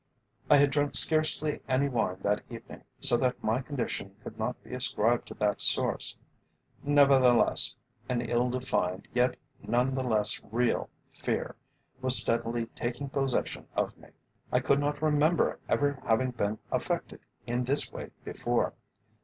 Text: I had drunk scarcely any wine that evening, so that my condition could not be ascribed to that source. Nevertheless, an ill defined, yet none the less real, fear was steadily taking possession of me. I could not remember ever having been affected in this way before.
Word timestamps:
I 0.49 0.57
had 0.57 0.71
drunk 0.71 0.95
scarcely 0.95 1.61
any 1.69 1.87
wine 1.87 2.17
that 2.21 2.41
evening, 2.49 2.83
so 2.99 3.17
that 3.17 3.43
my 3.43 3.61
condition 3.61 4.15
could 4.23 4.39
not 4.39 4.59
be 4.63 4.73
ascribed 4.73 5.27
to 5.27 5.35
that 5.35 5.61
source. 5.61 6.17
Nevertheless, 6.81 7.75
an 8.09 8.21
ill 8.21 8.49
defined, 8.49 9.07
yet 9.13 9.35
none 9.61 9.93
the 9.93 10.01
less 10.01 10.41
real, 10.45 10.89
fear 11.11 11.55
was 12.01 12.17
steadily 12.17 12.65
taking 12.75 13.09
possession 13.09 13.67
of 13.75 13.95
me. 13.95 14.09
I 14.51 14.59
could 14.59 14.79
not 14.79 15.03
remember 15.03 15.59
ever 15.69 15.99
having 16.03 16.31
been 16.31 16.57
affected 16.71 17.19
in 17.45 17.63
this 17.63 17.91
way 17.91 18.09
before. 18.23 18.73